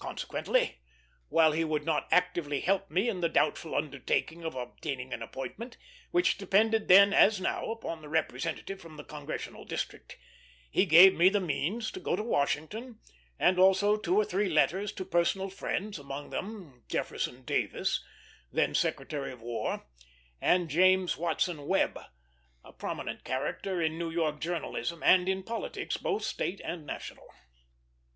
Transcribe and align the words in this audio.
Consequently, 0.00 0.80
while 1.28 1.52
he 1.52 1.62
would 1.62 1.84
not 1.84 2.08
actively 2.10 2.58
help 2.58 2.90
me 2.90 3.08
in 3.08 3.20
the 3.20 3.28
doubtful 3.28 3.76
undertaking 3.76 4.42
of 4.42 4.56
obtaining 4.56 5.12
an 5.12 5.22
appointment, 5.22 5.76
which 6.10 6.36
depended 6.36 6.88
then 6.88 7.12
as 7.12 7.40
now 7.40 7.70
upon 7.70 8.02
the 8.02 8.08
representative 8.08 8.80
from 8.80 8.96
the 8.96 9.04
congressional 9.04 9.64
district, 9.64 10.18
he 10.72 10.84
gave 10.84 11.14
me 11.14 11.28
the 11.28 11.38
means 11.38 11.92
to 11.92 12.00
go 12.00 12.16
to 12.16 12.22
Washington, 12.24 12.98
and 13.38 13.60
also 13.60 13.96
two 13.96 14.16
or 14.16 14.24
three 14.24 14.48
letters 14.48 14.90
to 14.90 15.04
personal 15.04 15.48
friends; 15.48 16.00
among 16.00 16.30
them 16.30 16.82
Jefferson 16.88 17.44
Davis, 17.44 18.04
then 18.50 18.74
Secretary 18.74 19.30
of 19.30 19.40
War, 19.40 19.86
and 20.40 20.68
James 20.68 21.16
Watson 21.16 21.68
Webb, 21.68 21.96
a 22.64 22.72
prominent 22.72 23.22
character 23.22 23.80
in 23.80 23.96
New 23.98 24.10
York 24.10 24.40
journalism 24.40 25.00
and 25.04 25.28
in 25.28 25.44
politics, 25.44 25.96
both 25.96 26.24
state 26.24 26.60
and 26.64 26.84
national. 26.84 27.28